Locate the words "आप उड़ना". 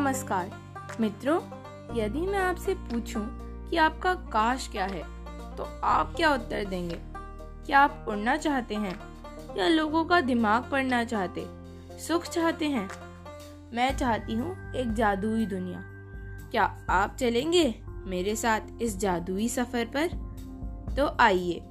7.80-8.36